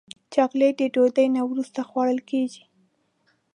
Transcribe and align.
چاکلېټ 0.33 0.73
د 0.79 0.83
ډوډۍ 0.93 1.27
نه 1.35 1.41
وروسته 1.49 1.79
خوړل 1.89 2.19
کېږي. 2.29 2.63